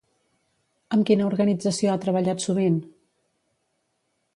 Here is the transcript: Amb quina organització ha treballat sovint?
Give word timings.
Amb 0.97 1.05
quina 1.11 1.27
organització 1.33 1.93
ha 1.95 2.01
treballat 2.07 2.49
sovint? 2.49 2.85